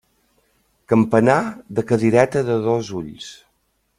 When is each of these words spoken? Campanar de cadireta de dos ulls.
Campanar 0.93 1.35
de 1.79 1.85
cadireta 1.93 2.43
de 2.51 2.57
dos 2.65 2.91
ulls. 3.03 3.31